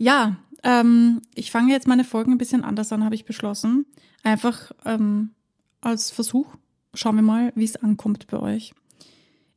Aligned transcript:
Ja, 0.00 0.38
ähm, 0.62 1.20
ich 1.34 1.50
fange 1.50 1.72
jetzt 1.72 1.86
meine 1.86 2.04
Folgen 2.04 2.32
ein 2.32 2.38
bisschen 2.38 2.64
anders 2.64 2.90
an, 2.90 3.04
habe 3.04 3.14
ich 3.14 3.26
beschlossen. 3.26 3.84
Einfach 4.22 4.72
ähm, 4.86 5.32
als 5.82 6.10
Versuch. 6.10 6.56
Schauen 6.94 7.16
wir 7.16 7.22
mal, 7.22 7.52
wie 7.54 7.66
es 7.66 7.76
ankommt 7.76 8.26
bei 8.26 8.40
euch. 8.40 8.72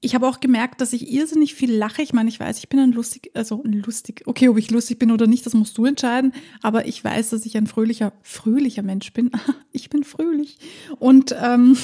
Ich 0.02 0.16
habe 0.16 0.28
auch 0.28 0.42
gemerkt, 0.42 0.82
dass 0.82 0.92
ich 0.92 1.10
irrsinnig 1.10 1.56
viel 1.56 1.74
lache. 1.74 2.02
Ich 2.02 2.12
meine, 2.12 2.28
ich 2.28 2.42
weiß, 2.42 2.58
ich 2.58 2.68
bin 2.68 2.80
ein 2.80 2.92
lustig, 2.92 3.32
also 3.36 3.64
lustig, 3.64 4.24
okay, 4.26 4.50
ob 4.50 4.58
ich 4.58 4.70
lustig 4.70 5.00
bin 5.00 5.12
oder 5.12 5.28
nicht, 5.28 5.46
das 5.46 5.54
musst 5.54 5.78
du 5.78 5.86
entscheiden. 5.86 6.34
Aber 6.62 6.88
ich 6.88 7.02
weiß, 7.02 7.30
dass 7.30 7.46
ich 7.46 7.56
ein 7.56 7.66
fröhlicher, 7.66 8.12
fröhlicher 8.22 8.84
Mensch 8.84 9.14
bin. 9.14 9.32
ich 9.72 9.90
bin 9.90 10.04
fröhlich. 10.04 10.58
Und 11.00 11.34
ähm, 11.42 11.78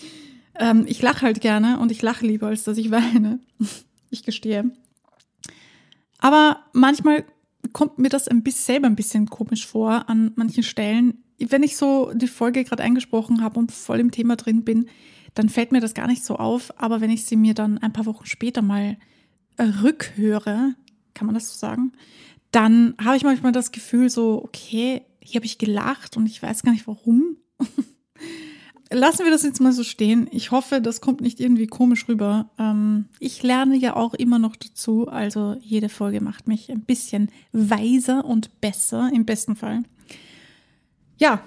ähm, 0.58 0.86
ich 0.88 1.02
lache 1.02 1.20
halt 1.20 1.42
gerne 1.42 1.78
und 1.78 1.92
ich 1.92 2.00
lache 2.00 2.26
lieber, 2.26 2.46
als 2.46 2.64
dass 2.64 2.78
ich 2.78 2.90
weine. 2.90 3.38
ich 4.08 4.22
gestehe. 4.22 4.70
Aber 6.20 6.64
manchmal 6.72 7.26
kommt 7.72 7.98
mir 7.98 8.08
das 8.08 8.28
ein 8.28 8.42
bisschen 8.42 8.64
selber 8.64 8.86
ein 8.86 8.96
bisschen 8.96 9.26
komisch 9.26 9.66
vor 9.66 10.08
an 10.08 10.32
manchen 10.36 10.62
Stellen. 10.62 11.22
Wenn 11.38 11.62
ich 11.62 11.76
so 11.76 12.12
die 12.14 12.26
Folge 12.26 12.64
gerade 12.64 12.82
eingesprochen 12.82 13.42
habe 13.42 13.58
und 13.58 13.72
voll 13.72 14.00
im 14.00 14.10
Thema 14.10 14.36
drin 14.36 14.64
bin, 14.64 14.88
dann 15.34 15.48
fällt 15.48 15.72
mir 15.72 15.80
das 15.80 15.94
gar 15.94 16.06
nicht 16.06 16.24
so 16.24 16.36
auf. 16.36 16.72
Aber 16.80 17.00
wenn 17.00 17.10
ich 17.10 17.24
sie 17.24 17.36
mir 17.36 17.54
dann 17.54 17.78
ein 17.78 17.92
paar 17.92 18.06
Wochen 18.06 18.26
später 18.26 18.62
mal 18.62 18.96
äh, 19.56 19.62
rückhöre, 19.82 20.74
kann 21.14 21.26
man 21.26 21.34
das 21.34 21.48
so 21.48 21.58
sagen, 21.58 21.92
dann 22.50 22.94
habe 23.02 23.16
ich 23.16 23.24
manchmal 23.24 23.52
das 23.52 23.72
Gefühl 23.72 24.10
so, 24.10 24.42
okay, 24.42 25.02
hier 25.20 25.38
habe 25.38 25.46
ich 25.46 25.58
gelacht 25.58 26.16
und 26.16 26.26
ich 26.26 26.42
weiß 26.42 26.62
gar 26.62 26.72
nicht 26.72 26.86
warum. 26.86 27.36
Lassen 28.90 29.24
wir 29.24 29.30
das 29.30 29.42
jetzt 29.42 29.60
mal 29.60 29.72
so 29.72 29.84
stehen. 29.84 30.28
Ich 30.30 30.50
hoffe, 30.50 30.80
das 30.80 31.00
kommt 31.00 31.20
nicht 31.20 31.40
irgendwie 31.40 31.66
komisch 31.66 32.08
rüber. 32.08 32.50
Ähm, 32.58 33.06
ich 33.18 33.42
lerne 33.42 33.76
ja 33.76 33.96
auch 33.96 34.14
immer 34.14 34.38
noch 34.38 34.56
dazu, 34.56 35.08
also 35.08 35.56
jede 35.60 35.88
Folge 35.88 36.22
macht 36.22 36.48
mich 36.48 36.70
ein 36.70 36.80
bisschen 36.80 37.30
weiser 37.52 38.24
und 38.24 38.60
besser, 38.60 39.10
im 39.12 39.26
besten 39.26 39.56
Fall. 39.56 39.82
Ja, 41.18 41.42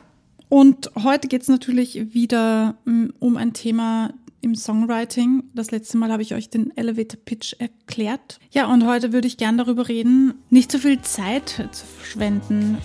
und 0.49 0.91
heute 1.01 1.27
geht 1.27 1.41
es 1.41 1.47
natürlich 1.47 2.13
wieder 2.13 2.75
mm, 2.85 3.07
um 3.19 3.37
ein 3.37 3.53
Thema 3.53 4.13
im 4.41 4.55
Songwriting. 4.55 5.43
Das 5.53 5.71
letzte 5.71 5.97
Mal 5.97 6.11
habe 6.11 6.23
ich 6.23 6.35
euch 6.35 6.49
den 6.49 6.75
Elevator 6.75 7.19
Pitch 7.23 7.53
erklärt. 7.57 8.39
Ja, 8.51 8.67
und 8.67 8.85
heute 8.85 9.13
würde 9.13 9.27
ich 9.27 9.37
gern 9.37 9.57
darüber 9.57 9.87
reden, 9.87 10.33
nicht 10.49 10.71
so 10.71 10.77
viel 10.77 11.01
Zeit 11.01 11.49
zu 11.71 11.85
verschwenden. 11.85 12.77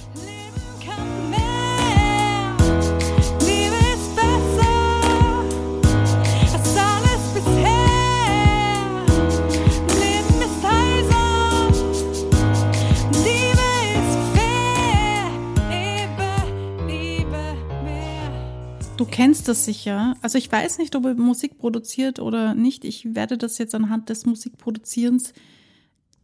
Du 19.06 19.12
kennst 19.12 19.46
das 19.46 19.64
sicher. 19.64 20.16
Also 20.20 20.36
ich 20.36 20.50
weiß 20.50 20.78
nicht, 20.78 20.96
ob 20.96 21.04
er 21.04 21.14
Musik 21.14 21.58
produziert 21.58 22.18
oder 22.18 22.54
nicht. 22.54 22.84
Ich 22.84 23.14
werde 23.14 23.38
das 23.38 23.56
jetzt 23.56 23.74
anhand 23.74 24.08
des 24.08 24.26
Musikproduzierens 24.26 25.32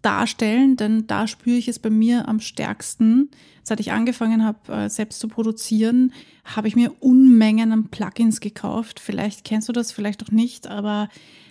darstellen, 0.03 0.77
denn 0.77 1.07
da 1.07 1.29
spüre 1.29 1.57
ich 1.57 1.69
es 1.69 1.79
bei 1.79 1.91
mir 1.91 2.29
am 2.29 2.41
stärksten. 2.41 3.31
Seit 3.63 3.79
ich 3.79 3.93
angefangen 3.93 4.45
habe, 4.45 4.73
äh, 4.73 4.89
selbst 4.91 5.21
zu 5.21 5.29
produzieren, 5.29 6.13
habe 6.45 6.67
ich 6.67 6.75
mir 6.75 6.93
Unmengen 6.99 7.71
an 7.71 7.89
Plugins 7.89 8.41
gekauft. 8.41 8.99
Vielleicht 8.99 9.45
kennst 9.45 9.69
du 9.69 9.73
das, 9.73 9.93
vielleicht 9.93 10.25
auch 10.25 10.33
nicht, 10.33 10.67
aber 10.67 11.09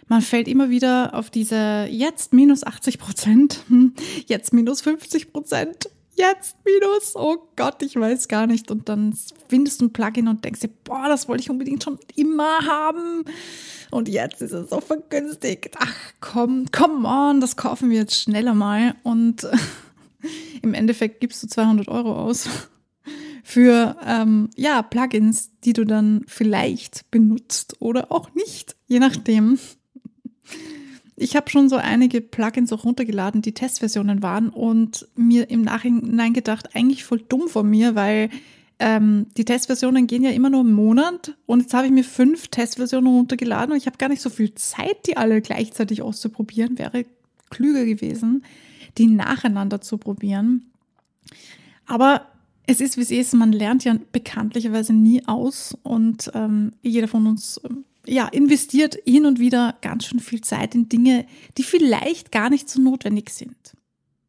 man 0.09 0.21
fällt 0.21 0.49
immer 0.49 0.69
wieder 0.69 1.15
auf 1.15 1.29
diese 1.29 1.87
jetzt 1.89 2.33
minus 2.33 2.65
80 2.65 2.99
Prozent, 2.99 3.63
jetzt 4.27 4.51
minus 4.51 4.81
50 4.81 5.31
Prozent 5.31 5.89
jetzt 6.15 6.57
minus, 6.65 7.15
oh 7.15 7.47
Gott, 7.55 7.81
ich 7.81 7.95
weiß 7.95 8.27
gar 8.27 8.47
nicht. 8.47 8.71
Und 8.71 8.89
dann 8.89 9.17
findest 9.47 9.81
du 9.81 9.85
ein 9.85 9.93
Plugin 9.93 10.27
und 10.27 10.43
denkst 10.43 10.61
dir, 10.61 10.69
boah, 10.83 11.07
das 11.07 11.27
wollte 11.27 11.43
ich 11.43 11.49
unbedingt 11.49 11.83
schon 11.83 11.99
immer 12.15 12.65
haben. 12.65 13.25
Und 13.89 14.07
jetzt 14.07 14.41
ist 14.41 14.51
es 14.51 14.69
so 14.69 14.79
vergünstigt. 14.79 15.75
Ach 15.79 15.95
komm, 16.19 16.65
come 16.71 17.07
on, 17.07 17.41
das 17.41 17.55
kaufen 17.55 17.89
wir 17.89 17.97
jetzt 17.97 18.15
schneller 18.15 18.53
mal. 18.53 18.95
Und 19.03 19.47
im 20.61 20.73
Endeffekt 20.73 21.19
gibst 21.19 21.43
du 21.43 21.47
200 21.47 21.87
Euro 21.87 22.15
aus 22.15 22.47
für 23.43 23.95
ähm, 24.05 24.49
ja 24.55 24.81
Plugins, 24.81 25.51
die 25.63 25.73
du 25.73 25.85
dann 25.85 26.23
vielleicht 26.27 27.09
benutzt 27.11 27.75
oder 27.79 28.11
auch 28.11 28.33
nicht, 28.33 28.75
je 28.87 28.99
nachdem. 28.99 29.59
Ich 31.21 31.35
habe 31.35 31.51
schon 31.51 31.69
so 31.69 31.75
einige 31.75 32.19
Plugins 32.19 32.73
auch 32.73 32.83
runtergeladen, 32.83 33.43
die 33.43 33.53
Testversionen 33.53 34.23
waren 34.23 34.49
und 34.49 35.07
mir 35.15 35.51
im 35.51 35.61
Nachhinein 35.61 36.33
gedacht, 36.33 36.75
eigentlich 36.75 37.03
voll 37.03 37.21
dumm 37.21 37.47
von 37.47 37.69
mir, 37.69 37.93
weil 37.93 38.31
ähm, 38.79 39.27
die 39.37 39.45
Testversionen 39.45 40.07
gehen 40.07 40.23
ja 40.23 40.31
immer 40.31 40.49
nur 40.49 40.61
einen 40.61 40.73
Monat 40.73 41.37
und 41.45 41.59
jetzt 41.59 41.75
habe 41.75 41.85
ich 41.85 41.91
mir 41.91 42.03
fünf 42.03 42.47
Testversionen 42.47 43.13
runtergeladen 43.13 43.71
und 43.71 43.77
ich 43.77 43.85
habe 43.85 43.99
gar 43.99 44.09
nicht 44.09 44.23
so 44.23 44.31
viel 44.31 44.55
Zeit, 44.55 45.05
die 45.05 45.15
alle 45.15 45.41
gleichzeitig 45.41 46.01
auszuprobieren. 46.01 46.79
Wäre 46.79 47.05
klüger 47.51 47.85
gewesen, 47.85 48.43
die 48.97 49.05
nacheinander 49.05 49.79
zu 49.79 49.99
probieren. 49.99 50.71
Aber 51.85 52.25
es 52.65 52.81
ist, 52.81 52.97
wie 52.97 53.01
es 53.01 53.11
ist, 53.11 53.35
man 53.35 53.51
lernt 53.51 53.83
ja 53.83 53.95
bekanntlicherweise 54.11 54.93
nie 54.93 55.21
aus 55.27 55.77
und 55.83 56.31
ähm, 56.33 56.73
jeder 56.81 57.07
von 57.07 57.27
uns 57.27 57.61
ähm, 57.63 57.83
ja, 58.05 58.27
investiert 58.27 58.97
hin 59.05 59.25
und 59.25 59.39
wieder 59.39 59.75
ganz 59.81 60.05
schön 60.05 60.19
viel 60.19 60.41
Zeit 60.41 60.75
in 60.75 60.89
Dinge, 60.89 61.25
die 61.57 61.63
vielleicht 61.63 62.31
gar 62.31 62.49
nicht 62.49 62.69
so 62.69 62.81
notwendig 62.81 63.29
sind. 63.29 63.55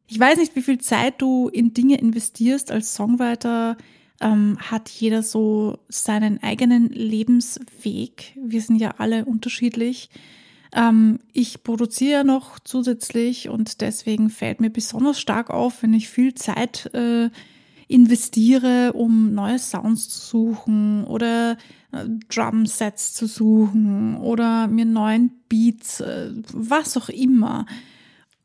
Ich 0.07 0.21
weiß 0.21 0.39
nicht, 0.39 0.55
wie 0.57 0.63
viel 0.63 0.79
Zeit 0.79 1.23
du 1.23 1.49
in 1.49 1.73
Dinge 1.73 1.99
investierst 1.99 2.71
als 2.71 2.95
Songwriter. 2.95 3.77
Ähm, 4.21 4.59
hat 4.61 4.89
jeder 4.89 5.23
so 5.23 5.79
seinen 5.89 6.43
eigenen 6.43 6.91
Lebensweg. 6.91 8.37
Wir 8.37 8.61
sind 8.61 8.77
ja 8.77 8.95
alle 8.99 9.25
unterschiedlich. 9.25 10.11
Ähm, 10.75 11.19
ich 11.33 11.63
produziere 11.63 12.25
noch 12.25 12.59
zusätzlich 12.61 13.49
und 13.49 13.81
deswegen 13.81 14.31
fällt 14.31 14.61
mir 14.61 14.71
besonders 14.71 15.19
stark 15.21 15.51
auf, 15.51 15.83
wenn 15.83 15.95
ich 15.95 16.09
viel 16.09 16.35
Zeit 16.35 16.91
äh, 16.95 17.31
investiere, 17.89 18.93
um 18.95 19.35
neue 19.35 19.59
Sounds 19.59 20.09
zu 20.09 20.55
suchen 20.55 21.05
oder 21.05 21.59
Drumsets 22.29 23.13
zu 23.15 23.27
suchen 23.27 24.17
oder 24.17 24.67
mir 24.67 24.85
neuen 24.87 25.31
Beats, 25.49 26.01
äh, 26.01 26.33
was 26.53 26.97
auch 26.97 27.09
immer. 27.09 27.67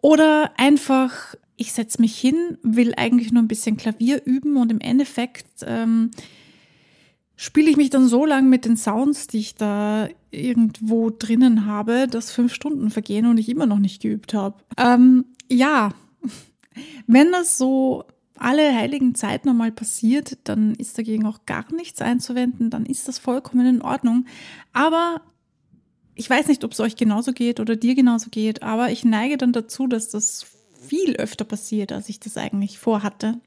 Oder 0.02 0.52
einfach, 0.58 1.36
ich 1.56 1.72
setze 1.72 2.02
mich 2.02 2.18
hin, 2.18 2.58
will 2.62 2.94
eigentlich 2.98 3.32
nur 3.32 3.42
ein 3.42 3.48
bisschen 3.48 3.78
Klavier 3.78 4.22
üben 4.26 4.58
und 4.58 4.72
im 4.72 4.82
Endeffekt 4.82 5.48
ähm, 5.66 6.12
spiele 7.38 7.70
ich 7.70 7.78
mich 7.78 7.90
dann 7.90 8.08
so 8.08 8.26
lange 8.26 8.50
mit 8.50 8.66
den 8.66 8.76
Sounds, 8.76 9.28
die 9.28 9.40
ich 9.40 9.56
da 9.56 10.10
irgendwo 10.30 11.10
drinnen 11.10 11.66
habe, 11.66 12.08
dass 12.08 12.32
fünf 12.32 12.54
Stunden 12.54 12.90
vergehen 12.90 13.26
und 13.26 13.38
ich 13.38 13.48
immer 13.48 13.66
noch 13.66 13.80
nicht 13.80 14.02
geübt 14.02 14.34
habe. 14.34 14.58
Ähm, 14.78 15.26
ja, 15.50 15.94
wenn 17.08 17.32
das 17.32 17.58
so 17.58 18.04
alle 18.38 18.76
heiligen 18.76 19.16
Zeit 19.16 19.46
nochmal 19.46 19.72
passiert, 19.72 20.38
dann 20.44 20.76
ist 20.76 20.98
dagegen 20.98 21.26
auch 21.26 21.46
gar 21.46 21.66
nichts 21.74 22.02
einzuwenden, 22.02 22.70
dann 22.70 22.86
ist 22.86 23.08
das 23.08 23.20
vollkommen 23.20 23.66
in 23.66 23.82
Ordnung. 23.82 24.26
Aber 24.74 25.22
ich 26.16 26.30
weiß 26.30 26.48
nicht, 26.48 26.64
ob 26.64 26.72
es 26.72 26.80
euch 26.80 26.96
genauso 26.96 27.32
geht 27.32 27.60
oder 27.60 27.76
dir 27.76 27.96
genauso 27.96 28.30
geht, 28.30 28.64
aber 28.64 28.92
ich 28.92 29.06
neige 29.06 29.38
dann 29.38 29.54
dazu, 29.54 29.88
dass 29.88 30.10
das 30.10 30.46
viel 30.82 31.16
öfter 31.16 31.46
passiert, 31.46 31.92
als 31.92 32.10
ich 32.10 32.20
das 32.20 32.38
eigentlich 32.38 32.80
vorhatte. 32.80 33.40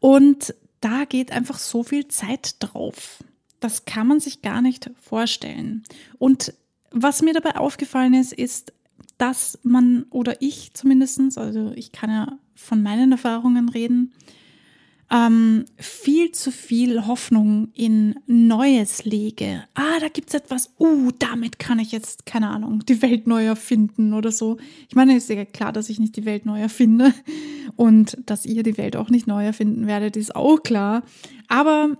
Und 0.00 0.54
da 0.80 1.04
geht 1.04 1.32
einfach 1.32 1.58
so 1.58 1.82
viel 1.82 2.08
Zeit 2.08 2.56
drauf. 2.60 3.22
Das 3.60 3.84
kann 3.84 4.06
man 4.06 4.20
sich 4.20 4.42
gar 4.42 4.62
nicht 4.62 4.90
vorstellen. 5.00 5.82
Und 6.18 6.54
was 6.90 7.22
mir 7.22 7.34
dabei 7.34 7.56
aufgefallen 7.56 8.14
ist, 8.14 8.32
ist, 8.32 8.72
dass 9.18 9.58
man 9.62 10.06
oder 10.10 10.40
ich 10.40 10.74
zumindestens, 10.74 11.36
also 11.38 11.72
ich 11.74 11.92
kann 11.92 12.10
ja 12.10 12.38
von 12.58 12.82
meinen 12.82 13.12
Erfahrungen 13.12 13.68
reden, 13.68 14.12
ähm, 15.10 15.64
viel 15.78 16.32
zu 16.32 16.50
viel 16.50 17.06
Hoffnung 17.06 17.68
in 17.72 18.16
Neues 18.26 19.06
lege. 19.06 19.64
Ah, 19.74 19.98
da 20.00 20.08
gibt's 20.08 20.34
etwas, 20.34 20.74
uh, 20.78 21.10
damit 21.18 21.58
kann 21.58 21.78
ich 21.78 21.92
jetzt, 21.92 22.26
keine 22.26 22.50
Ahnung, 22.50 22.84
die 22.84 23.00
Welt 23.00 23.26
neu 23.26 23.46
erfinden 23.46 24.12
oder 24.12 24.30
so. 24.30 24.58
Ich 24.88 24.94
meine, 24.94 25.16
es 25.16 25.24
ist 25.24 25.34
ja 25.34 25.46
klar, 25.46 25.72
dass 25.72 25.88
ich 25.88 25.98
nicht 25.98 26.16
die 26.16 26.26
Welt 26.26 26.44
neu 26.44 26.60
erfinde 26.60 27.14
und 27.76 28.18
dass 28.26 28.44
ihr 28.44 28.62
die 28.62 28.76
Welt 28.76 28.96
auch 28.96 29.08
nicht 29.08 29.26
neu 29.26 29.46
erfinden 29.46 29.86
werdet, 29.86 30.16
ist 30.16 30.36
auch 30.36 30.62
klar. 30.62 31.04
Aber 31.48 31.96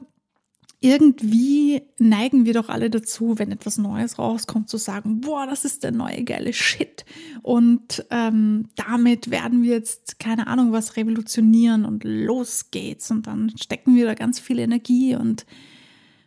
irgendwie 0.80 1.82
neigen 1.98 2.44
wir 2.44 2.54
doch 2.54 2.68
alle 2.68 2.88
dazu, 2.88 3.38
wenn 3.38 3.50
etwas 3.50 3.78
Neues 3.78 4.18
rauskommt, 4.18 4.68
zu 4.68 4.76
sagen, 4.76 5.20
boah, 5.20 5.44
das 5.46 5.64
ist 5.64 5.82
der 5.82 5.90
neue 5.90 6.22
geile 6.22 6.52
Shit. 6.52 7.04
Und 7.42 8.06
ähm, 8.10 8.68
damit 8.76 9.30
werden 9.30 9.64
wir 9.64 9.72
jetzt, 9.72 10.20
keine 10.20 10.46
Ahnung, 10.46 10.70
was 10.70 10.96
revolutionieren 10.96 11.84
und 11.84 12.04
los 12.04 12.70
geht's. 12.70 13.10
Und 13.10 13.26
dann 13.26 13.52
stecken 13.60 13.96
wir 13.96 14.06
da 14.06 14.14
ganz 14.14 14.38
viel 14.38 14.60
Energie 14.60 15.16
und, 15.16 15.46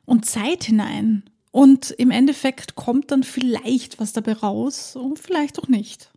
und 0.04 0.26
Zeit 0.26 0.66
hinein. 0.66 1.24
Und 1.52 1.92
im 1.92 2.12
Endeffekt 2.12 2.76
kommt 2.76 3.12
dann 3.12 3.24
vielleicht 3.24 4.00
was 4.00 4.12
dabei 4.12 4.34
raus 4.34 4.98
und 4.98 5.18
vielleicht 5.18 5.60
auch 5.60 5.70
nicht. 5.70 6.12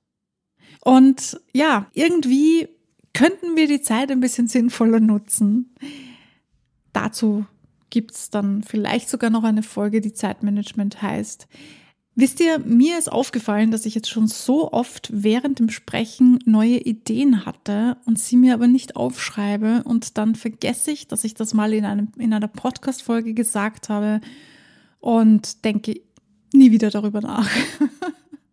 Und 0.81 1.41
ja, 1.53 1.87
irgendwie 1.93 2.69
könnten 3.13 3.57
wir 3.57 3.69
die 3.69 3.81
Zeit 3.81 4.11
ein 4.11 4.21
bisschen 4.21 4.49
sinnvoller 4.49 4.99
nutzen. 4.99 5.73
Dazu 6.93 7.47
gibt's 7.94 8.29
dann 8.29 8.64
vielleicht 8.64 9.08
sogar 9.08 9.31
noch 9.31 9.44
eine 9.44 9.62
Folge, 9.62 10.00
die 10.00 10.12
Zeitmanagement 10.12 11.00
heißt. 11.00 11.46
Wisst 12.17 12.41
ihr, 12.41 12.58
mir 12.58 12.99
ist 12.99 13.11
aufgefallen, 13.11 13.70
dass 13.70 13.87
ich 13.87 13.94
jetzt 13.94 14.11
schon 14.11 14.26
so 14.26 14.73
oft 14.73 15.11
während 15.12 15.61
dem 15.61 15.70
Sprechen 15.70 16.41
neue 16.44 16.79
Ideen 16.79 17.46
hatte 17.46 17.96
und 18.05 18.19
sie 18.19 18.37
mir 18.37 18.55
aber 18.55 18.67
nicht 18.67 18.96
aufschreibe 18.96 19.82
und 19.85 20.19
dann 20.19 20.35
vergesse 20.35 20.91
ich, 20.91 21.06
dass 21.06 21.23
ich 21.23 21.35
das 21.35 21.55
mal 21.55 21.73
in, 21.73 21.85
einem, 21.85 22.08
in 22.19 22.35
einer 22.35 22.49
Podcast-Folge 22.49 23.32
gesagt 23.32 23.88
habe 23.91 24.20
und 24.99 25.64
denke 25.64 26.00
nie 26.52 26.73
wieder 26.73 26.90
darüber 26.90 27.20
nach. 27.20 27.49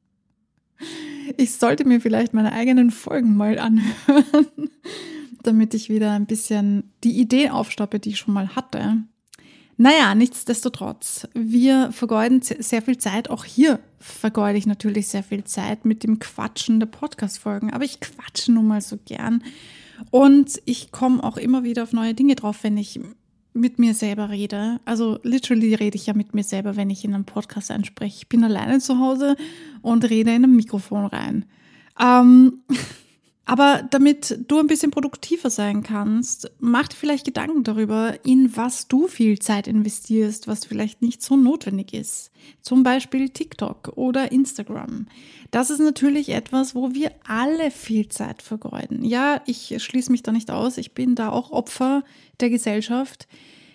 ich 1.38 1.54
sollte 1.54 1.86
mir 1.86 2.00
vielleicht 2.00 2.36
meine 2.36 2.52
eigenen 2.52 2.92
Folgen 2.92 3.36
mal 3.36 3.58
anhören, 3.58 4.70
damit 5.42 5.74
ich 5.74 5.90
wieder 5.90 6.12
ein 6.12 6.28
bisschen 6.28 6.92
die 7.04 7.20
Idee 7.20 7.50
aufstoppe, 7.50 8.00
die 8.00 8.10
ich 8.10 8.20
schon 8.20 8.36
mal 8.36 8.56
hatte. 8.56 9.04
Naja, 9.82 10.14
nichtsdestotrotz, 10.14 11.28
wir 11.34 11.92
vergeuden 11.92 12.44
sehr 12.44 12.84
viel 12.84 13.00
Zeit. 13.00 13.32
Auch 13.32 13.46
hier 13.46 13.80
vergeude 13.98 14.60
ich 14.60 14.68
natürlich 14.68 15.08
sehr 15.08 15.24
viel 15.24 15.44
Zeit 15.44 15.86
mit 15.86 16.04
dem 16.04 16.20
Quatschen 16.20 16.80
der 16.80 16.86
Podcast-Folgen. 16.86 17.74
Aber 17.74 17.84
ich 17.84 18.00
quatsche 18.00 18.52
nun 18.52 18.68
mal 18.68 18.82
so 18.82 19.00
gern. 19.04 19.44
Und 20.12 20.62
ich 20.66 20.92
komme 20.92 21.24
auch 21.24 21.36
immer 21.36 21.64
wieder 21.64 21.82
auf 21.82 21.94
neue 21.94 22.14
Dinge 22.14 22.36
drauf, 22.36 22.60
wenn 22.62 22.78
ich 22.78 23.00
mit 23.54 23.80
mir 23.80 23.96
selber 23.96 24.30
rede. 24.30 24.80
Also 24.86 25.18
literally 25.24 25.74
rede 25.74 25.96
ich 25.96 26.06
ja 26.06 26.14
mit 26.14 26.36
mir 26.36 26.44
selber, 26.44 26.76
wenn 26.76 26.92
ich 26.92 27.04
in 27.04 27.16
einem 27.16 27.26
Podcast 27.26 27.72
einspreche. 27.72 28.18
Ich 28.18 28.30
bin 28.30 28.44
alleine 28.44 28.78
zu 28.82 29.00
Hause 29.00 29.36
und 29.82 30.08
rede 30.08 30.32
in 30.32 30.44
ein 30.44 30.56
Mikrofon 30.56 31.08
rein. 31.08 31.46
Ähm, 32.00 32.60
Aber 33.46 33.84
damit 33.90 34.40
du 34.48 34.60
ein 34.60 34.68
bisschen 34.68 34.92
produktiver 34.92 35.50
sein 35.50 35.82
kannst, 35.82 36.52
mach 36.60 36.88
dir 36.88 36.96
vielleicht 36.96 37.26
Gedanken 37.26 37.64
darüber, 37.64 38.14
in 38.24 38.56
was 38.56 38.88
du 38.88 39.08
viel 39.08 39.40
Zeit 39.40 39.68
investierst, 39.68 40.48
was 40.48 40.64
vielleicht 40.64 41.02
nicht 41.02 41.24
so 41.24 41.36
notwendig 41.36 41.94
ist. 41.94 42.32
Zum 42.62 42.84
Beispiel 42.84 43.30
TikTok 43.30 43.94
oder 43.96 44.32
Instagram. 44.32 45.08
Das 45.50 45.70
ist 45.70 45.80
natürlich 45.80 46.30
etwas, 46.30 46.76
wo 46.76 46.94
wir 46.94 47.12
alle 47.28 47.72
viel 47.72 48.08
Zeit 48.10 48.42
vergeuden. 48.42 49.04
Ja, 49.04 49.42
ich 49.46 49.76
schließe 49.84 50.12
mich 50.12 50.24
da 50.24 50.32
nicht 50.32 50.52
aus. 50.52 50.78
Ich 50.78 50.94
bin 50.94 51.16
da 51.16 51.30
auch 51.30 51.52
Opfer 51.52 52.04
der 52.40 52.52
Gesellschaft. 52.52 53.28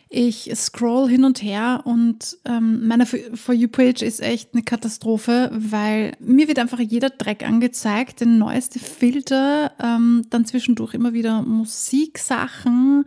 Ich 0.09 0.53
scroll 0.55 1.09
hin 1.09 1.25
und 1.25 1.43
her 1.43 1.81
und 1.85 2.39
ähm, 2.45 2.87
meine 2.87 3.07
For 3.07 3.53
You-Page 3.53 4.03
ist 4.03 4.23
echt 4.23 4.55
eine 4.55 4.63
Katastrophe, 4.63 5.51
weil 5.53 6.13
mir 6.21 6.47
wird 6.47 6.61
einfach 6.61 6.79
jeder 6.79 7.11
Dreck 7.11 7.45
angezeigt, 7.45 8.21
der 8.21 8.29
neueste 8.29 8.79
Filter, 8.79 9.73
ähm, 9.83 10.25
dann 10.31 10.45
zwischendurch 10.45 10.95
immer 10.95 11.13
wieder 11.13 11.43
Musiksachen, 11.43 13.05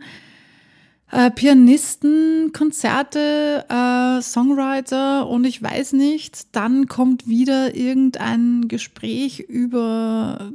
äh, 1.10 1.30
Pianisten, 1.30 2.52
Konzerte, 2.52 3.64
äh, 3.70 4.20
Songwriter 4.20 5.26
und 5.26 5.44
ich 5.46 5.62
weiß 5.62 5.94
nicht, 5.94 6.54
dann 6.54 6.86
kommt 6.86 7.26
wieder 7.26 7.74
irgendein 7.74 8.68
Gespräch 8.68 9.40
über 9.40 10.52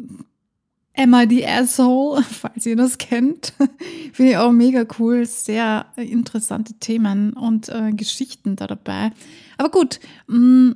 Emma 0.95 1.25
the 1.27 1.45
Asshole, 1.45 2.23
falls 2.29 2.65
ihr 2.65 2.75
das 2.75 2.97
kennt. 2.97 3.53
Finde 4.13 4.31
ich 4.31 4.37
auch 4.37 4.51
mega 4.51 4.85
cool. 4.99 5.25
Sehr 5.25 5.85
interessante 5.97 6.73
Themen 6.75 7.33
und 7.33 7.69
äh, 7.69 7.91
Geschichten 7.91 8.55
da 8.55 8.67
dabei. 8.67 9.11
Aber 9.57 9.69
gut, 9.69 9.99
mh, 10.27 10.37
mm, 10.37 10.75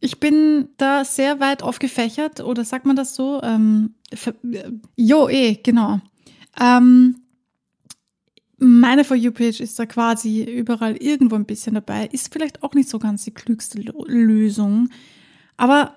ich 0.00 0.18
bin 0.18 0.68
da 0.78 1.04
sehr 1.04 1.38
weit 1.38 1.62
aufgefächert, 1.62 2.40
oder 2.40 2.64
sagt 2.64 2.86
man 2.86 2.96
das 2.96 3.14
so? 3.14 3.40
Ähm, 3.40 3.94
für, 4.12 4.34
jo, 4.96 5.28
eh, 5.28 5.60
genau. 5.62 6.00
Ähm, 6.60 7.22
meine 8.58 9.04
For 9.04 9.16
You-Page 9.16 9.60
ist 9.60 9.78
da 9.78 9.86
quasi 9.86 10.42
überall 10.42 10.96
irgendwo 10.96 11.36
ein 11.36 11.44
bisschen 11.44 11.74
dabei. 11.74 12.06
Ist 12.06 12.32
vielleicht 12.32 12.62
auch 12.64 12.74
nicht 12.74 12.88
so 12.88 12.98
ganz 12.98 13.24
die 13.24 13.32
klügste 13.32 13.80
Lösung. 13.80 14.88
Aber 15.56 15.94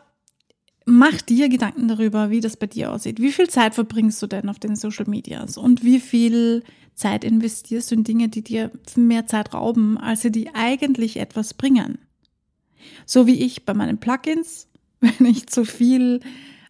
mach 0.85 1.21
dir 1.21 1.49
Gedanken 1.49 1.87
darüber, 1.87 2.29
wie 2.29 2.41
das 2.41 2.57
bei 2.57 2.67
dir 2.67 2.91
aussieht. 2.91 3.19
Wie 3.19 3.31
viel 3.31 3.49
Zeit 3.49 3.75
verbringst 3.75 4.21
du 4.21 4.27
denn 4.27 4.49
auf 4.49 4.59
den 4.59 4.75
Social 4.75 5.05
Medias 5.07 5.57
und 5.57 5.83
wie 5.83 5.99
viel 5.99 6.63
Zeit 6.93 7.23
investierst 7.23 7.91
du 7.91 7.95
in 7.95 8.03
Dinge, 8.03 8.29
die 8.29 8.43
dir 8.43 8.71
mehr 8.95 9.25
Zeit 9.25 9.53
rauben, 9.53 9.97
als 9.97 10.21
sie 10.21 10.31
dir 10.31 10.51
eigentlich 10.53 11.17
etwas 11.17 11.53
bringen? 11.53 11.97
So 13.05 13.25
wie 13.27 13.43
ich 13.43 13.65
bei 13.65 13.73
meinen 13.73 13.99
Plugins, 13.99 14.67
wenn 14.99 15.25
ich 15.25 15.47
zu 15.47 15.65
viel 15.65 16.21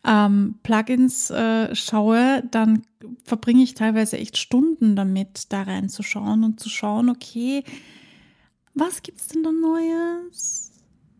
ähm, 0.05 0.55
Plugins 0.63 1.29
äh, 1.29 1.75
schaue, 1.75 2.43
dann 2.51 2.83
verbringe 3.25 3.63
ich 3.63 3.73
teilweise 3.73 4.17
echt 4.17 4.37
Stunden 4.37 4.95
damit, 4.95 5.51
da 5.51 5.63
reinzuschauen 5.63 6.43
und 6.43 6.59
zu 6.59 6.69
schauen, 6.69 7.09
okay, 7.09 7.63
was 8.73 9.03
gibt's 9.03 9.27
denn 9.27 9.43
da 9.43 9.51
Neues? 9.51 10.71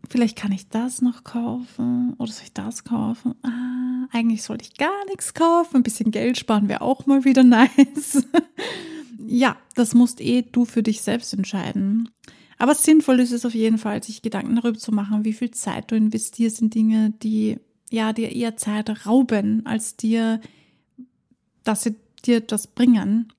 Vielleicht 0.08 0.36
kann 0.36 0.52
ich 0.52 0.68
das 0.68 1.02
noch 1.02 1.24
kaufen 1.24 2.14
oder 2.18 2.30
soll 2.30 2.44
ich 2.44 2.52
das 2.52 2.84
kaufen? 2.84 3.34
Ah, 3.42 4.08
eigentlich 4.12 4.42
sollte 4.42 4.64
ich 4.64 4.76
gar 4.76 5.04
nichts 5.06 5.34
kaufen. 5.34 5.76
Ein 5.76 5.82
bisschen 5.82 6.10
Geld 6.10 6.38
sparen 6.38 6.68
wäre 6.68 6.82
auch 6.82 7.06
mal 7.06 7.24
wieder 7.24 7.42
nice. 7.44 8.26
ja, 9.26 9.56
das 9.74 9.94
musst 9.94 10.20
eh 10.20 10.42
du 10.42 10.64
für 10.64 10.82
dich 10.82 11.02
selbst 11.02 11.32
entscheiden. 11.32 12.10
Aber 12.58 12.74
sinnvoll 12.74 13.20
ist 13.20 13.32
es 13.32 13.44
auf 13.44 13.54
jeden 13.54 13.78
Fall, 13.78 14.02
sich 14.02 14.22
Gedanken 14.22 14.56
darüber 14.56 14.78
zu 14.78 14.92
machen, 14.92 15.24
wie 15.24 15.34
viel 15.34 15.50
Zeit 15.50 15.90
du 15.90 15.96
investierst 15.96 16.62
in 16.62 16.70
Dinge, 16.70 17.12
die 17.22 17.58
ja 17.90 18.12
dir 18.12 18.32
eher 18.32 18.56
Zeit 18.56 19.06
rauben, 19.06 19.64
als 19.66 19.96
dir, 19.96 20.40
dass 21.64 21.82
sie 21.82 21.96
dir 22.24 22.40
das 22.40 22.66
bringen. 22.66 23.32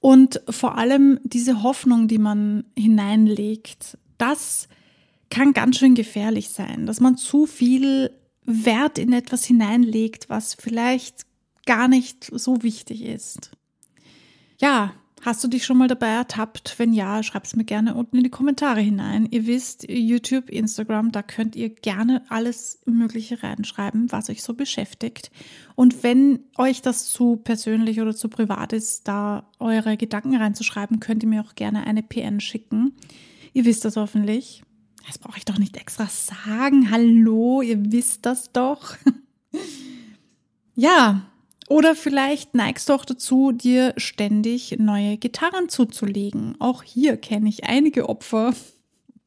Und 0.00 0.42
vor 0.48 0.76
allem 0.76 1.18
diese 1.24 1.62
Hoffnung, 1.62 2.08
die 2.08 2.18
man 2.18 2.64
hineinlegt, 2.76 3.98
dass 4.18 4.68
kann 5.34 5.52
ganz 5.52 5.78
schön 5.78 5.96
gefährlich 5.96 6.50
sein, 6.50 6.86
dass 6.86 7.00
man 7.00 7.16
zu 7.16 7.46
viel 7.46 8.12
Wert 8.44 8.98
in 8.98 9.12
etwas 9.12 9.44
hineinlegt, 9.44 10.28
was 10.28 10.54
vielleicht 10.54 11.26
gar 11.66 11.88
nicht 11.88 12.30
so 12.32 12.62
wichtig 12.62 13.02
ist. 13.02 13.50
Ja, 14.60 14.92
hast 15.22 15.42
du 15.42 15.48
dich 15.48 15.64
schon 15.64 15.76
mal 15.76 15.88
dabei 15.88 16.10
ertappt? 16.10 16.78
Wenn 16.78 16.92
ja, 16.92 17.20
schreib 17.24 17.46
es 17.46 17.56
mir 17.56 17.64
gerne 17.64 17.96
unten 17.96 18.18
in 18.18 18.22
die 18.22 18.30
Kommentare 18.30 18.80
hinein. 18.80 19.26
Ihr 19.28 19.48
wisst, 19.48 19.84
YouTube, 19.88 20.50
Instagram, 20.50 21.10
da 21.10 21.22
könnt 21.22 21.56
ihr 21.56 21.70
gerne 21.70 22.22
alles 22.28 22.78
Mögliche 22.84 23.42
reinschreiben, 23.42 24.12
was 24.12 24.30
euch 24.30 24.44
so 24.44 24.54
beschäftigt. 24.54 25.32
Und 25.74 26.04
wenn 26.04 26.44
euch 26.56 26.80
das 26.80 27.10
zu 27.10 27.38
persönlich 27.38 28.00
oder 28.00 28.14
zu 28.14 28.28
privat 28.28 28.72
ist, 28.72 29.08
da 29.08 29.50
eure 29.58 29.96
Gedanken 29.96 30.36
reinzuschreiben, 30.36 31.00
könnt 31.00 31.24
ihr 31.24 31.28
mir 31.28 31.42
auch 31.42 31.56
gerne 31.56 31.88
eine 31.88 32.04
PN 32.04 32.38
schicken. 32.38 32.92
Ihr 33.52 33.64
wisst 33.64 33.84
das 33.84 33.96
hoffentlich. 33.96 34.62
Das 35.06 35.18
brauche 35.18 35.38
ich 35.38 35.44
doch 35.44 35.58
nicht 35.58 35.76
extra 35.76 36.06
sagen. 36.06 36.90
Hallo, 36.90 37.62
ihr 37.62 37.92
wisst 37.92 38.24
das 38.26 38.52
doch. 38.52 38.96
ja, 40.74 41.22
oder 41.68 41.94
vielleicht 41.94 42.54
neigst 42.54 42.88
du 42.88 42.94
auch 42.94 43.04
dazu, 43.04 43.52
dir 43.52 43.94
ständig 43.96 44.76
neue 44.78 45.16
Gitarren 45.16 45.68
zuzulegen. 45.68 46.56
Auch 46.58 46.82
hier 46.82 47.16
kenne 47.16 47.48
ich 47.48 47.64
einige 47.64 48.08
Opfer. 48.08 48.54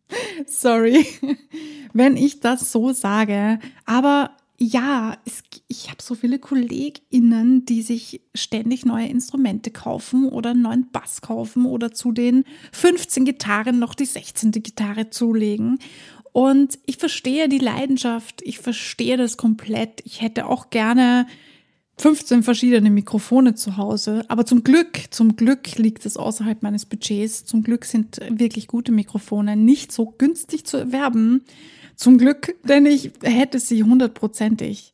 Sorry, 0.47 1.05
wenn 1.93 2.17
ich 2.17 2.39
das 2.39 2.71
so 2.71 2.93
sage. 2.93 3.59
Aber 3.85 4.31
ja, 4.59 5.17
es, 5.25 5.43
ich 5.67 5.89
habe 5.89 6.01
so 6.01 6.15
viele 6.15 6.39
KollegInnen, 6.39 7.65
die 7.65 7.83
sich 7.83 8.21
ständig 8.33 8.85
neue 8.85 9.07
Instrumente 9.07 9.69
kaufen 9.69 10.27
oder 10.27 10.51
einen 10.51 10.63
neuen 10.63 10.89
Bass 10.91 11.21
kaufen 11.21 11.65
oder 11.65 11.91
zu 11.91 12.11
den 12.11 12.43
15 12.71 13.23
Gitarren 13.25 13.77
noch 13.77 13.93
die 13.93 14.05
16. 14.05 14.51
Gitarre 14.51 15.11
zulegen. 15.11 15.77
Und 16.33 16.79
ich 16.87 16.97
verstehe 16.97 17.49
die 17.49 17.59
Leidenschaft, 17.59 18.41
ich 18.43 18.59
verstehe 18.59 19.17
das 19.17 19.37
komplett. 19.37 20.01
Ich 20.05 20.21
hätte 20.21 20.47
auch 20.47 20.71
gerne 20.71 21.27
15 21.99 22.43
verschiedene 22.43 22.89
Mikrofone 22.89 23.55
zu 23.55 23.77
Hause. 23.77 24.23
Aber 24.27 24.45
zum 24.45 24.63
Glück, 24.63 25.05
zum 25.11 25.35
Glück 25.35 25.77
liegt 25.77 26.05
es 26.05 26.17
außerhalb 26.17 26.61
meines 26.63 26.85
Budgets. 26.85 27.45
Zum 27.45 27.63
Glück 27.63 27.85
sind 27.85 28.19
wirklich 28.29 28.67
gute 28.67 28.91
Mikrofone 28.91 29.55
nicht 29.55 29.91
so 29.91 30.13
günstig 30.17 30.65
zu 30.65 30.77
erwerben. 30.77 31.43
Zum 31.97 32.19
Glück, 32.19 32.55
denn 32.63 32.85
ich 32.85 33.11
hätte 33.23 33.59
sie 33.59 33.83
hundertprozentig. 33.83 34.93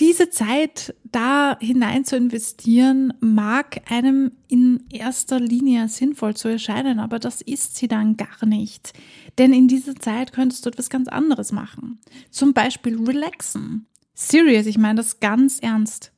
Diese 0.00 0.30
Zeit 0.30 0.92
da 1.04 1.56
hinein 1.60 2.04
zu 2.04 2.16
investieren, 2.16 3.14
mag 3.20 3.80
einem 3.88 4.32
in 4.48 4.82
erster 4.90 5.38
Linie 5.38 5.88
sinnvoll 5.88 6.34
zu 6.34 6.48
erscheinen, 6.48 6.98
aber 6.98 7.20
das 7.20 7.40
ist 7.40 7.76
sie 7.76 7.86
dann 7.86 8.16
gar 8.16 8.44
nicht. 8.44 8.92
Denn 9.38 9.52
in 9.52 9.68
dieser 9.68 9.94
Zeit 9.94 10.32
könntest 10.32 10.66
du 10.66 10.70
etwas 10.70 10.90
ganz 10.90 11.06
anderes 11.06 11.52
machen. 11.52 12.00
Zum 12.30 12.52
Beispiel 12.52 13.00
relaxen. 13.04 13.86
Serious, 14.14 14.66
ich 14.66 14.78
meine 14.78 14.96
das 14.96 15.20
ganz 15.20 15.60
ernst. 15.60 16.12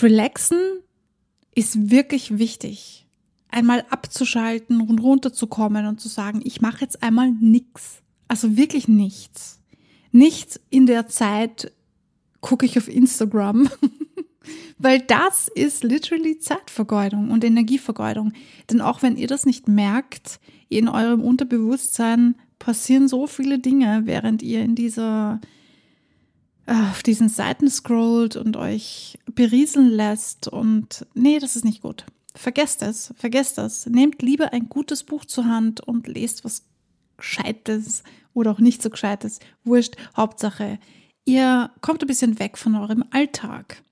Relaxen 0.00 0.60
ist 1.52 1.90
wirklich 1.90 2.38
wichtig. 2.38 3.08
Einmal 3.48 3.84
abzuschalten 3.90 4.80
und 4.80 5.00
runterzukommen 5.00 5.86
und 5.86 6.00
zu 6.00 6.08
sagen, 6.08 6.40
ich 6.44 6.60
mache 6.60 6.82
jetzt 6.82 7.02
einmal 7.02 7.32
nichts. 7.32 8.02
Also 8.32 8.56
wirklich 8.56 8.88
nichts. 8.88 9.60
Nicht 10.10 10.58
in 10.70 10.86
der 10.86 11.06
Zeit 11.06 11.70
gucke 12.40 12.64
ich 12.64 12.78
auf 12.78 12.88
Instagram 12.88 13.68
Weil 14.78 15.00
das 15.00 15.48
ist 15.48 15.84
literally 15.84 16.38
Zeitvergeudung 16.38 17.30
und 17.30 17.44
Energievergeudung. 17.44 18.32
Denn 18.70 18.80
auch 18.80 19.02
wenn 19.02 19.18
ihr 19.18 19.26
das 19.26 19.44
nicht 19.44 19.68
merkt, 19.68 20.40
in 20.70 20.88
eurem 20.88 21.20
Unterbewusstsein 21.20 22.36
passieren 22.58 23.06
so 23.06 23.26
viele 23.26 23.58
Dinge, 23.58 24.06
während 24.06 24.42
ihr 24.42 24.62
in 24.62 24.74
dieser 24.74 25.42
äh, 26.64 26.72
auf 26.90 27.02
diesen 27.02 27.28
Seiten 27.28 27.68
scrollt 27.68 28.36
und 28.36 28.56
euch 28.56 29.18
berieseln 29.34 29.90
lässt 29.90 30.48
und 30.48 31.06
nee, 31.12 31.38
das 31.38 31.54
ist 31.54 31.66
nicht 31.66 31.82
gut. 31.82 32.06
Vergesst 32.34 32.80
es, 32.80 33.12
vergesst 33.14 33.58
das. 33.58 33.84
Nehmt 33.84 34.22
lieber 34.22 34.54
ein 34.54 34.70
gutes 34.70 35.04
Buch 35.04 35.26
zur 35.26 35.44
Hand 35.44 35.80
und 35.80 36.08
lest 36.08 36.46
was 36.46 36.64
Gescheites 37.22 38.02
oder 38.34 38.50
auch 38.50 38.58
nicht 38.58 38.82
so 38.82 38.90
Gescheites. 38.90 39.38
Wurscht, 39.64 39.96
Hauptsache, 40.16 40.78
ihr 41.24 41.70
kommt 41.80 42.02
ein 42.02 42.08
bisschen 42.08 42.38
weg 42.38 42.58
von 42.58 42.74
eurem 42.74 43.04
Alltag 43.10 43.82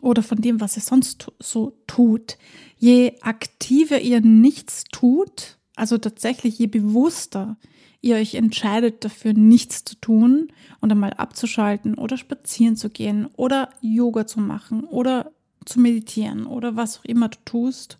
oder 0.00 0.22
von 0.22 0.40
dem, 0.40 0.60
was 0.60 0.76
ihr 0.76 0.82
sonst 0.82 1.32
so 1.38 1.78
tut. 1.86 2.38
Je 2.76 3.14
aktiver 3.20 4.00
ihr 4.00 4.20
nichts 4.20 4.84
tut, 4.90 5.58
also 5.76 5.98
tatsächlich 5.98 6.58
je 6.58 6.66
bewusster 6.66 7.56
ihr 8.02 8.16
euch 8.16 8.34
entscheidet 8.34 9.04
dafür, 9.04 9.34
nichts 9.34 9.84
zu 9.84 9.94
tun 10.00 10.48
und 10.80 10.90
einmal 10.90 11.12
abzuschalten 11.12 11.96
oder 11.96 12.16
spazieren 12.16 12.76
zu 12.76 12.88
gehen 12.88 13.28
oder 13.36 13.68
Yoga 13.82 14.26
zu 14.26 14.40
machen 14.40 14.84
oder 14.84 15.32
zu 15.66 15.80
meditieren 15.80 16.46
oder 16.46 16.76
was 16.76 16.98
auch 16.98 17.04
immer 17.04 17.28
du 17.28 17.38
tust, 17.44 17.98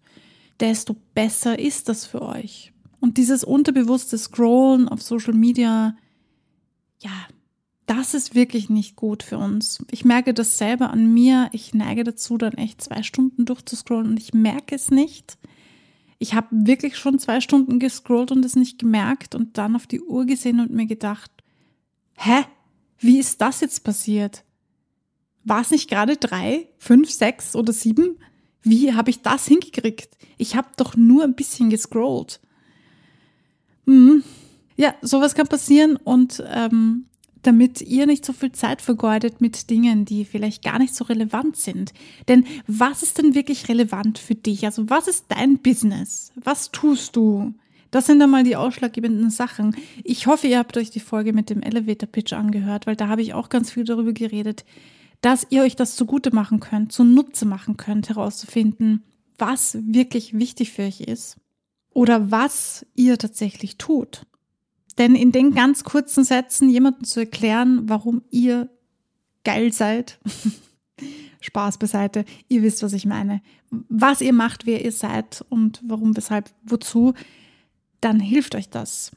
desto 0.59 0.97
besser 1.15 1.59
ist 1.59 1.91
das 1.91 2.07
für 2.07 2.23
euch. 2.23 2.73
Und 3.01 3.17
dieses 3.17 3.45
unterbewusste 3.45 4.19
Scrollen 4.19 4.89
auf 4.89 5.03
Social 5.03 5.35
Media, 5.35 5.97
ja, 7.01 7.11
das 7.87 8.15
ist 8.15 8.35
wirklich 8.35 8.71
nicht 8.71 8.95
gut 8.95 9.23
für 9.23 9.39
uns. 9.39 9.85
Ich 9.91 10.05
merke 10.05 10.33
das 10.33 10.59
selber 10.59 10.91
an 10.91 11.13
mir. 11.13 11.49
Ich 11.53 11.75
neige 11.75 12.05
dazu, 12.05 12.39
dann 12.39 12.53
echt 12.53 12.83
zwei 12.83 13.03
Stunden 13.03 13.47
durchzuscrollen 13.47 14.11
und 14.11 14.21
ich 14.21 14.33
merke 14.33 14.77
es 14.77 14.91
nicht. 14.91 15.39
Ich 16.19 16.35
habe 16.35 16.49
wirklich 16.53 16.97
schon 16.97 17.19
zwei 17.19 17.41
Stunden 17.41 17.79
gescrollt 17.79 18.31
und 18.31 18.45
es 18.45 18.55
nicht 18.55 18.79
gemerkt 18.79 19.35
und 19.35 19.57
dann 19.57 19.75
auf 19.75 19.87
die 19.87 20.03
Uhr 20.03 20.27
gesehen 20.27 20.61
und 20.61 20.71
mir 20.71 20.87
gedacht, 20.87 21.33
hä? 22.17 22.45
Wie 22.99 23.19
ist 23.19 23.41
das 23.41 23.63
jetzt 23.63 23.83
passiert? 23.83 24.45
War 25.43 25.63
es 25.63 25.71
nicht 25.71 25.89
gerade 25.89 26.19
drei, 26.19 26.69
fünf, 26.77 27.11
sechs 27.11 27.57
oder 27.57 27.73
sieben? 27.73 28.19
Wie 28.63 28.93
habe 28.93 29.09
ich 29.09 29.23
das 29.23 29.47
hingekriegt? 29.47 30.17
Ich 30.37 30.55
habe 30.55 30.69
doch 30.77 30.97
nur 30.97 31.25
ein 31.25 31.35
bisschen 31.35 31.71
gescrollt. 31.71 32.41
Hm. 33.87 34.23
Ja, 34.77 34.95
sowas 35.03 35.35
kann 35.35 35.47
passieren 35.47 35.97
und 35.97 36.43
ähm, 36.49 37.05
damit 37.43 37.81
ihr 37.81 38.07
nicht 38.07 38.25
so 38.25 38.33
viel 38.33 38.53
Zeit 38.53 38.83
vergeudet 38.83 39.41
mit 39.41 39.71
Dingen, 39.71 40.05
die 40.05 40.25
vielleicht 40.25 40.63
gar 40.63 40.79
nicht 40.79 40.95
so 40.95 41.05
relevant 41.05 41.57
sind. 41.57 41.93
Denn 42.29 42.47
was 42.67 43.03
ist 43.03 43.19
denn 43.19 43.35
wirklich 43.35 43.69
relevant 43.69 44.19
für 44.19 44.35
dich? 44.35 44.65
Also 44.65 44.89
was 44.91 45.09
ist 45.09 45.27
dein 45.29 45.59
Business? 45.59 46.33
Was 46.35 46.71
tust 46.71 47.17
du? 47.17 47.55
Das 47.91 48.07
sind 48.07 48.23
einmal 48.23 48.45
die 48.45 48.57
ausschlaggebenden 48.57 49.31
Sachen. 49.31 49.75
Ich 50.05 50.27
hoffe, 50.27 50.47
ihr 50.47 50.59
habt 50.59 50.77
euch 50.77 50.91
die 50.91 51.01
Folge 51.01 51.33
mit 51.33 51.51
dem 51.51 51.63
Elevator 51.63 52.09
Pitch 52.09 52.33
angehört, 52.33 52.87
weil 52.87 52.97
da 52.97 53.09
habe 53.09 53.23
ich 53.23 53.35
auch 53.35 53.49
ganz 53.49 53.73
viel 53.73 53.85
darüber 53.85 54.13
geredet, 54.13 54.65
dass 55.23 55.47
ihr 55.51 55.63
euch 55.63 55.77
das 55.77 55.97
zugute 55.97 56.35
machen 56.35 56.61
könnt, 56.61 56.93
zunutze 56.93 57.47
machen 57.47 57.77
könnt, 57.77 58.09
herauszufinden, 58.09 59.03
was 59.39 59.77
wirklich 59.81 60.39
wichtig 60.39 60.71
für 60.73 60.83
euch 60.83 61.01
ist 61.01 61.37
oder 61.93 62.31
was 62.31 62.87
ihr 62.95 63.19
tatsächlich 63.19 63.79
tut. 63.79 64.27
Denn 64.99 65.15
in 65.15 65.33
den 65.33 65.55
ganz 65.55 65.85
kurzen 65.85 66.25
Sätzen 66.25 66.69
jemandem 66.69 67.05
zu 67.05 67.21
erklären, 67.21 67.89
warum 67.89 68.23
ihr 68.31 68.69
geil 69.45 69.73
seid, 69.73 70.19
Spaß 71.41 71.79
beiseite, 71.79 72.25
ihr 72.49 72.63
wisst, 72.63 72.83
was 72.83 72.93
ich 72.93 73.07
meine, 73.07 73.41
was 73.71 74.21
ihr 74.21 74.33
macht, 74.33 74.67
wer 74.67 74.85
ihr 74.85 74.93
seid 74.93 75.45
und 75.49 75.81
warum, 75.87 76.17
weshalb, 76.17 76.51
wozu, 76.63 77.15
dann 78.01 78.21
hilft 78.21 78.55
euch 78.55 78.69
das. 78.69 79.13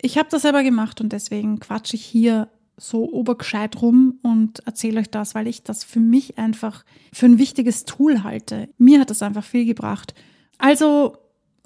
Ich 0.00 0.16
habe 0.18 0.28
das 0.30 0.42
selber 0.42 0.62
gemacht 0.62 1.00
und 1.00 1.12
deswegen 1.12 1.58
quatsche 1.58 1.96
ich 1.96 2.04
hier 2.04 2.48
so 2.78 3.10
obergescheit 3.10 3.80
rum 3.80 4.18
und 4.22 4.60
erzähle 4.66 5.00
euch 5.00 5.10
das, 5.10 5.34
weil 5.34 5.46
ich 5.46 5.62
das 5.62 5.84
für 5.84 6.00
mich 6.00 6.38
einfach 6.38 6.84
für 7.12 7.26
ein 7.26 7.38
wichtiges 7.38 7.84
Tool 7.84 8.22
halte. 8.22 8.68
Mir 8.76 9.00
hat 9.00 9.10
das 9.10 9.22
einfach 9.22 9.44
viel 9.44 9.64
gebracht. 9.64 10.14
Also 10.58 11.16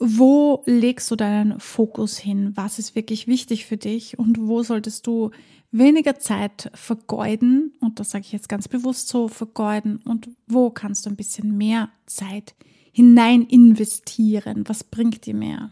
wo 0.00 0.62
legst 0.64 1.10
du 1.10 1.16
deinen 1.16 1.60
Fokus 1.60 2.16
hin? 2.16 2.52
Was 2.54 2.78
ist 2.78 2.94
wirklich 2.94 3.26
wichtig 3.26 3.66
für 3.66 3.76
dich 3.76 4.18
und 4.18 4.38
wo 4.40 4.62
solltest 4.62 5.06
du 5.06 5.30
weniger 5.72 6.18
Zeit 6.18 6.70
vergeuden? 6.74 7.74
Und 7.80 8.00
das 8.00 8.10
sage 8.10 8.24
ich 8.24 8.32
jetzt 8.32 8.48
ganz 8.48 8.66
bewusst 8.66 9.08
so, 9.08 9.28
vergeuden. 9.28 10.00
Und 10.02 10.30
wo 10.46 10.70
kannst 10.70 11.04
du 11.04 11.10
ein 11.10 11.16
bisschen 11.16 11.54
mehr 11.56 11.90
Zeit 12.06 12.54
hinein 12.92 13.42
investieren? 13.42 14.64
Was 14.66 14.84
bringt 14.84 15.26
dir 15.26 15.34
mehr? 15.34 15.70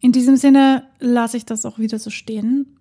In 0.00 0.12
diesem 0.12 0.36
Sinne 0.36 0.88
lasse 0.98 1.36
ich 1.36 1.44
das 1.44 1.66
auch 1.66 1.78
wieder 1.78 1.98
so 1.98 2.08
stehen. 2.08 2.78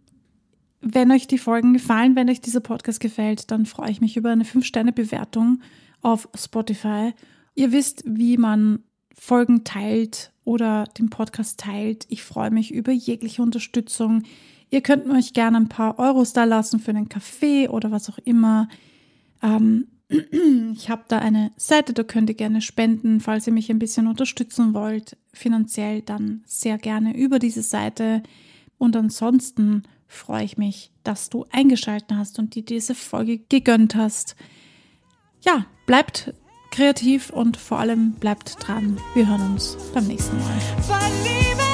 Wenn 0.80 1.12
euch 1.12 1.28
die 1.28 1.38
Folgen 1.38 1.74
gefallen, 1.74 2.16
wenn 2.16 2.30
euch 2.30 2.40
dieser 2.40 2.62
Podcast 2.62 3.02
gefällt, 3.02 3.52
dann 3.52 3.66
freue 3.66 3.92
ich 3.92 4.00
mich 4.00 4.16
über 4.16 4.30
eine 4.30 4.46
5-Sterne-Bewertung 4.46 5.60
auf 6.02 6.30
Spotify. 6.36 7.14
Ihr 7.54 7.74
wisst, 7.74 8.04
wie 8.06 8.38
man 8.38 8.80
Folgen 9.16 9.64
teilt 9.64 10.32
oder 10.44 10.86
den 11.00 11.10
Podcast 11.10 11.60
teilt. 11.60 12.06
Ich 12.10 12.24
freue 12.24 12.52
mich 12.52 12.72
über 12.72 12.92
jegliche 12.92 13.42
Unterstützung. 13.42 14.24
Ihr 14.70 14.82
könnt 14.82 15.08
mir 15.08 15.14
euch 15.14 15.34
gerne 15.34 15.58
ein 15.58 15.70
paar 15.70 15.98
Euros 16.00 16.34
da 16.34 16.44
lassen 16.44 16.80
für 16.80 16.92
einen 16.92 17.10
Kaffee 17.10 17.70
oder 17.70 17.92
was 17.92 18.10
auch 18.10 18.20
immer. 18.20 18.68
Ähm, 19.42 19.88
ich 20.74 20.90
habe 20.90 21.06
da 21.08 21.20
eine 21.20 21.52
Seite, 21.56 21.94
da 21.94 22.04
könnt 22.04 22.30
ihr 22.30 22.36
gerne 22.36 22.62
spenden, 22.62 23.20
falls 23.22 23.48
ihr 23.48 23.54
mich 23.54 23.72
ein 23.72 23.80
bisschen 23.80 24.08
unterstützen 24.08 24.74
wollt. 24.74 25.18
Finanziell 25.34 26.02
dann 26.02 26.44
sehr 26.46 26.78
gerne 26.78 27.16
über 27.16 27.40
diese 27.40 27.64
Seite. 27.64 28.22
Und 28.78 28.96
ansonsten 28.96 29.84
freue 30.08 30.44
ich 30.44 30.58
mich, 30.58 30.92
dass 31.04 31.30
du 31.30 31.46
eingeschaltet 31.52 32.12
hast 32.16 32.38
und 32.38 32.56
die 32.56 32.64
diese 32.64 32.96
Folge 32.96 33.40
gegönnt 33.40 33.96
hast. 33.96 34.36
Ja, 35.42 35.66
bleibt 35.86 36.34
kreativ 36.76 37.30
und 37.30 37.58
vor 37.58 37.80
allem 37.80 38.12
bleibt 38.14 38.58
dran. 38.60 38.98
Wir 39.14 39.28
hören 39.28 39.54
uns 39.54 39.78
beim 39.94 40.08
nächsten 40.08 40.38
Mal. 40.38 41.65